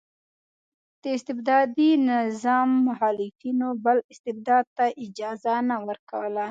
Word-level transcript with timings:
د 1.01 1.03
استبدادي 1.17 1.89
نظام 2.11 2.69
مخالفینو 2.87 3.67
بل 3.85 3.97
استبداد 4.13 4.65
ته 4.77 4.85
اجازه 5.03 5.55
نه 5.69 5.75
ورکوله. 5.87 6.39